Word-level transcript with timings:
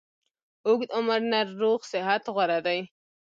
اوږد 0.67 0.89
عمر 0.97 1.19
نه 1.31 1.39
روغ 1.61 1.79
صحت 1.91 2.23
غوره 2.33 2.59
ده 2.65 2.77